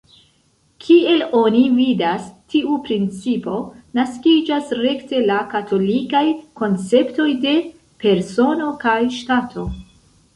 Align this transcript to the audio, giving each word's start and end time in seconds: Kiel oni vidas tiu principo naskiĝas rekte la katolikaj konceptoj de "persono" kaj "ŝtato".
Kiel 0.83 1.19
oni 1.39 1.59
vidas 1.79 2.23
tiu 2.53 2.77
principo 2.87 3.57
naskiĝas 3.99 4.71
rekte 4.79 5.19
la 5.27 5.37
katolikaj 5.51 6.23
konceptoj 6.63 7.27
de 7.45 7.53
"persono" 8.05 8.71
kaj 8.85 8.97
"ŝtato". 9.19 9.67